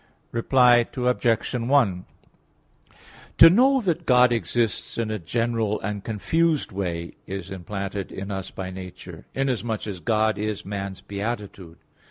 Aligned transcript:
Reply 0.31 0.87
Obj. 0.97 1.53
1: 1.53 2.05
To 3.37 3.49
know 3.51 3.81
that 3.81 4.07
God 4.07 4.31
exists 4.31 4.97
in 4.97 5.11
a 5.11 5.19
general 5.19 5.79
and 5.81 6.03
confused 6.03 6.71
way 6.71 7.13
is 7.27 7.51
implanted 7.51 8.11
in 8.11 8.31
us 8.31 8.49
by 8.49 8.71
nature, 8.71 9.27
inasmuch 9.35 9.85
as 9.85 9.99
God 9.99 10.39
is 10.39 10.65
man's 10.65 11.01
beatitude. 11.01 11.77